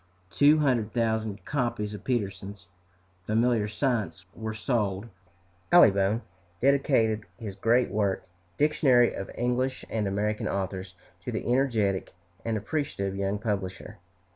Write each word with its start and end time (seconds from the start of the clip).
Two 0.31 0.57
hundred 0.57 0.93
thousand 0.93 1.45
copies 1.45 1.93
of 1.93 2.03
Peterson's 2.03 2.67
"Familiar 3.27 3.67
Science" 3.67 4.25
were 4.33 4.51
sold. 4.51 5.09
Allibone 5.71 6.23
dedicated 6.59 7.27
his 7.37 7.53
great 7.55 7.91
work, 7.91 8.23
"Dictionary 8.57 9.13
of 9.13 9.29
English 9.35 9.85
and 9.91 10.07
American 10.07 10.47
Authors," 10.47 10.95
to 11.23 11.31
the 11.31 11.45
energetic 11.45 12.15
and 12.43 12.57
appreciative 12.57 13.15
young 13.15 13.37
publisher. 13.37 13.99